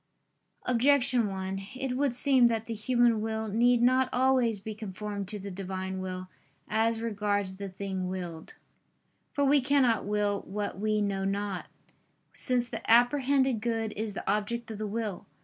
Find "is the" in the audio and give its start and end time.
13.95-14.27